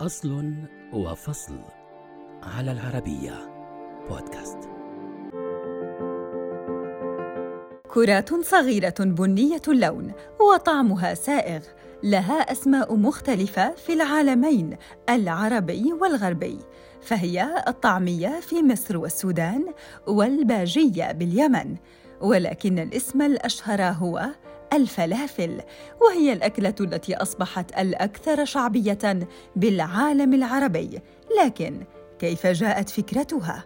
أصل 0.00 0.52
وفصل 0.92 1.58
على 2.42 2.72
العربية 2.72 3.34
بودكاست. 4.10 4.58
كرات 7.88 8.34
صغيرة 8.34 8.94
بنية 8.98 9.62
اللون 9.68 10.12
وطعمها 10.40 11.14
سائغ 11.14 11.60
لها 12.02 12.52
أسماء 12.52 12.96
مختلفة 12.96 13.74
في 13.74 13.92
العالمين 13.92 14.76
العربي 15.08 15.92
والغربي. 15.92 16.58
فهي 17.00 17.64
الطعمية 17.68 18.40
في 18.40 18.62
مصر 18.62 18.96
والسودان 18.96 19.66
والباجية 20.06 21.12
باليمن. 21.12 21.76
ولكن 22.20 22.78
الاسم 22.78 23.22
الأشهر 23.22 23.82
هو 23.82 24.28
الفلافل 24.72 25.60
وهي 26.00 26.32
الأكلة 26.32 26.74
التي 26.80 27.16
أصبحت 27.16 27.78
الأكثر 27.78 28.44
شعبية 28.44 29.28
بالعالم 29.56 30.34
العربي. 30.34 31.00
لكن 31.44 31.84
كيف 32.18 32.46
جاءت 32.46 32.90
فكرتها؟ 32.90 33.64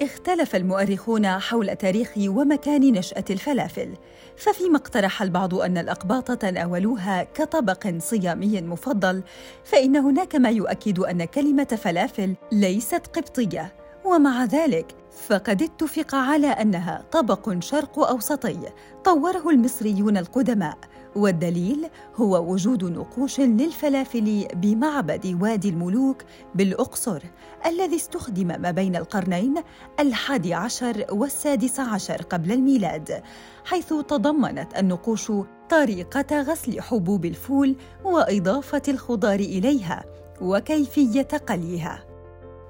اختلف 0.00 0.56
المؤرخون 0.56 1.26
حول 1.26 1.76
تاريخ 1.76 2.12
ومكان 2.18 2.92
نشأة 2.92 3.24
الفلافل. 3.30 3.94
ففيما 4.36 4.76
اقترح 4.76 5.22
البعض 5.22 5.54
أن 5.54 5.78
الأقباط 5.78 6.32
تناولوها 6.32 7.22
كطبق 7.22 7.94
صيامي 7.98 8.60
مفضل 8.60 9.22
فإن 9.64 9.96
هناك 9.96 10.36
ما 10.36 10.50
يؤكد 10.50 10.98
أن 10.98 11.24
كلمة 11.24 11.78
فلافل 11.82 12.34
ليست 12.52 13.06
قبطية. 13.06 13.83
ومع 14.04 14.44
ذلك 14.44 14.94
فقد 15.28 15.62
اتفق 15.62 16.14
على 16.14 16.46
أنها 16.46 17.04
طبق 17.12 17.58
شرق 17.58 17.98
أوسطي 17.98 18.58
طوره 19.04 19.50
المصريون 19.50 20.16
القدماء 20.16 20.78
والدليل 21.16 21.88
هو 22.16 22.52
وجود 22.52 22.84
نقوش 22.84 23.40
للفلافل 23.40 24.48
بمعبد 24.54 25.38
وادي 25.42 25.68
الملوك 25.68 26.22
بالأقصر 26.54 27.22
الذي 27.66 27.96
استخدم 27.96 28.46
ما 28.46 28.70
بين 28.70 28.96
القرنين 28.96 29.54
الحادي 30.00 30.54
عشر 30.54 31.04
والسادس 31.10 31.80
عشر 31.80 32.22
قبل 32.22 32.52
الميلاد 32.52 33.22
حيث 33.64 33.88
تضمنت 33.88 34.78
النقوش 34.78 35.32
طريقة 35.70 36.40
غسل 36.40 36.80
حبوب 36.80 37.24
الفول 37.24 37.76
وإضافة 38.04 38.82
الخضار 38.88 39.40
إليها 39.40 40.04
وكيفية 40.40 41.28
قليها. 41.48 42.13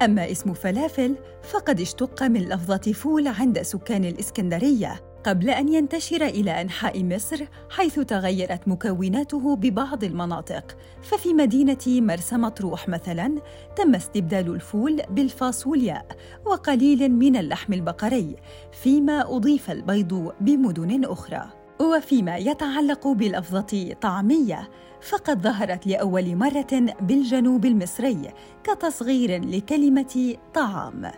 أما 0.03 0.31
اسم 0.31 0.53
فلافل 0.55 1.15
فقد 1.43 1.81
اشتق 1.81 2.23
من 2.23 2.41
لفظة 2.41 2.93
فول 2.93 3.29
عند 3.29 3.63
سكان 3.63 4.05
الإسكندرية 4.05 5.01
قبل 5.25 5.51
أن 5.51 5.73
ينتشر 5.73 6.27
إلى 6.27 6.61
أنحاء 6.61 7.05
مصر 7.05 7.45
حيث 7.71 8.01
تغيرت 8.01 8.69
مكوناته 8.69 9.57
ببعض 9.57 10.05
المناطق. 10.05 10.77
ففي 11.03 11.35
مدينة 11.35 11.79
مرسى 11.87 12.37
مطروح 12.37 12.89
مثلاً 12.89 13.35
تم 13.77 13.95
استبدال 13.95 14.55
الفول 14.55 15.03
بالفاصولياء 15.11 16.07
وقليل 16.45 17.09
من 17.09 17.37
اللحم 17.37 17.73
البقري 17.73 18.37
فيما 18.73 19.37
أضيف 19.37 19.71
البيض 19.71 20.33
بمدن 20.41 21.05
أخرى. 21.05 21.64
وفيما 21.81 22.37
يتعلق 22.37 23.09
بلفظة 23.09 23.93
طعمية 24.01 24.71
فقد 25.01 25.43
ظهرت 25.43 25.87
لأول 25.87 26.37
مرة 26.37 26.95
بالجنوب 27.01 27.65
المصري 27.65 28.33
كتصغير 28.65 29.45
لكلمة 29.45 30.37
طعام. 30.55 31.11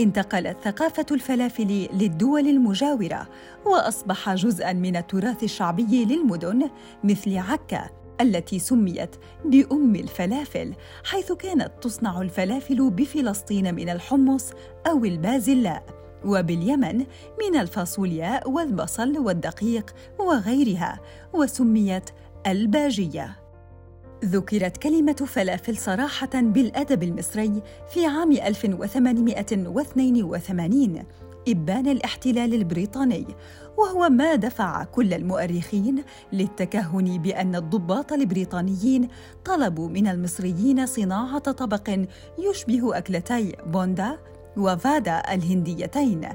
انتقلت 0.00 0.56
ثقافة 0.64 1.06
الفلافل 1.10 1.88
للدول 1.92 2.48
المجاورة 2.48 3.28
وأصبح 3.66 4.34
جزءاً 4.34 4.72
من 4.72 4.96
التراث 4.96 5.44
الشعبي 5.44 6.04
للمدن 6.04 6.70
مثل 7.04 7.38
عكا 7.38 7.90
التي 8.20 8.58
سميت 8.58 9.16
بأم 9.44 9.94
الفلافل 9.94 10.74
حيث 11.04 11.32
كانت 11.32 11.70
تصنع 11.80 12.20
الفلافل 12.20 12.90
بفلسطين 12.90 13.74
من 13.74 13.88
الحمص 13.88 14.50
أو 14.86 15.04
البازلاء 15.04 16.01
وباليمن 16.24 16.98
من 17.40 17.56
الفاصولياء 17.60 18.50
والبصل 18.50 19.18
والدقيق 19.18 19.94
وغيرها 20.18 21.00
وسميت 21.32 22.10
الباجية. 22.46 23.36
ذكرت 24.24 24.76
كلمة 24.76 25.12
فلافل 25.12 25.76
صراحة 25.76 26.30
بالأدب 26.34 27.02
المصري 27.02 27.62
في 27.92 28.06
عام 28.06 28.32
1882 28.32 31.04
إبان 31.48 31.88
الاحتلال 31.88 32.54
البريطاني 32.54 33.26
وهو 33.78 34.08
ما 34.08 34.34
دفع 34.34 34.84
كل 34.84 35.14
المؤرخين 35.14 36.04
للتكهن 36.32 37.18
بأن 37.18 37.54
الضباط 37.54 38.12
البريطانيين 38.12 39.08
طلبوا 39.44 39.88
من 39.88 40.06
المصريين 40.06 40.86
صناعة 40.86 41.38
طبق 41.38 41.98
يشبه 42.38 42.98
أكلتي 42.98 43.56
بوندا 43.66 44.18
وفادا 44.56 45.34
الهنديتين 45.34 46.28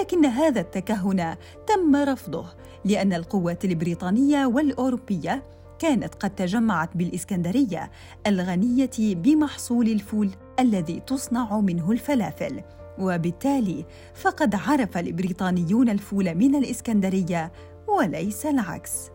لكن 0.00 0.24
هذا 0.24 0.60
التكهن 0.60 1.36
تم 1.66 1.96
رفضه 1.96 2.46
لأن 2.84 3.12
القوات 3.12 3.64
البريطانية 3.64 4.46
والأوروبية 4.46 5.42
كانت 5.78 6.14
قد 6.14 6.34
تجمعت 6.34 6.96
بالإسكندرية 6.96 7.90
الغنية 8.26 8.90
بمحصول 8.98 9.88
الفول 9.88 10.30
الذي 10.60 11.00
تصنع 11.00 11.60
منه 11.60 11.92
الفلافل. 11.92 12.62
وبالتالي 12.98 13.84
فقد 14.14 14.54
عرف 14.54 14.98
البريطانيون 14.98 15.88
الفول 15.88 16.34
من 16.34 16.54
الإسكندرية 16.54 17.52
وليس 17.86 18.46
العكس. 18.46 19.10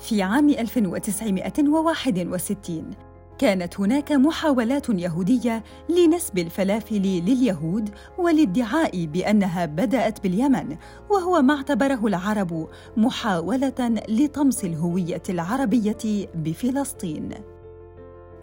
في 0.00 0.22
عام 0.22 0.48
1961 0.48 2.90
كانت 3.38 3.80
هناك 3.80 4.12
محاولات 4.12 4.88
يهودية 4.88 5.64
لنسب 5.88 6.38
الفلافل 6.38 7.02
لليهود 7.02 7.90
والادعاء 8.18 9.06
بأنها 9.06 9.66
بدأت 9.66 10.22
باليمن 10.22 10.76
وهو 11.10 11.42
ما 11.42 11.54
اعتبره 11.56 12.06
العرب 12.06 12.68
محاولة 12.96 14.02
لطمس 14.08 14.64
الهوية 14.64 15.22
العربية 15.28 16.28
بفلسطين. 16.34 17.30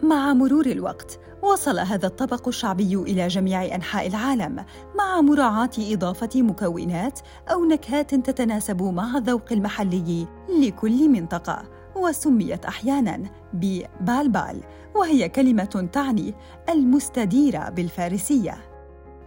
مع 0.02 0.32
مرور 0.32 0.66
الوقت 0.66 1.20
وصل 1.42 1.78
هذا 1.78 2.06
الطبق 2.06 2.48
الشعبي 2.48 2.94
إلى 2.94 3.28
جميع 3.28 3.74
أنحاء 3.74 4.06
العالم 4.06 4.64
مع 4.98 5.20
مراعاة 5.20 5.70
إضافة 5.78 6.42
مكونات 6.42 7.20
أو 7.48 7.64
نكهات 7.64 8.14
تتناسب 8.14 8.82
مع 8.82 9.16
الذوق 9.16 9.52
المحلي 9.52 10.26
لكل 10.60 11.08
منطقة. 11.08 11.79
وسميت 11.96 12.64
أحيانا 12.64 13.22
ببالبال 13.52 14.60
وهي 14.94 15.28
كلمة 15.28 15.88
تعني 15.92 16.34
المستديره 16.68 17.68
بالفارسية. 17.68 18.58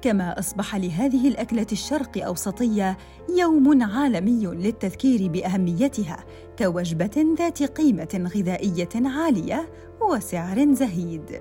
كما 0.02 0.40
أصبح 0.40 0.76
لهذه 0.76 1.28
الأكلة 1.28 1.68
الشرق 1.72 2.26
أوسطية 2.26 2.98
يوم 3.38 3.84
عالمي 3.84 4.46
للتذكير 4.46 5.28
بأهميتها 5.28 6.24
كوجبة 6.60 7.36
ذات 7.38 7.64
قيمة 7.64 8.32
غذائية 8.36 8.90
عالية 8.96 9.70
وسعر 10.02 10.74
زهيد. 10.74 11.40